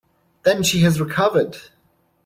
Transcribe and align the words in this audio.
Then 0.41 0.63
she 0.63 0.79
has 0.79 0.99
recovered! 0.99 1.57